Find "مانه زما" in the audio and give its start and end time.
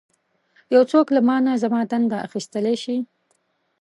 1.27-1.81